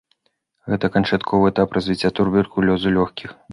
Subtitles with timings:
[0.71, 3.41] Гэта канчатковы этап развіцця туберкулёзу лёгкіх.